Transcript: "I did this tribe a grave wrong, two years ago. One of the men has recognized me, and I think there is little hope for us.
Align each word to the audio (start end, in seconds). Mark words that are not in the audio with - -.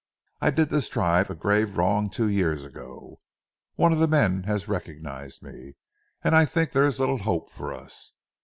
"I 0.41 0.49
did 0.49 0.69
this 0.69 0.89
tribe 0.89 1.29
a 1.29 1.35
grave 1.35 1.77
wrong, 1.77 2.09
two 2.09 2.27
years 2.27 2.65
ago. 2.65 3.19
One 3.75 3.93
of 3.93 3.99
the 3.99 4.07
men 4.07 4.41
has 4.45 4.67
recognized 4.67 5.43
me, 5.43 5.75
and 6.23 6.33
I 6.35 6.43
think 6.43 6.71
there 6.71 6.85
is 6.85 6.99
little 6.99 7.19
hope 7.19 7.51
for 7.51 7.71
us. 7.71 8.11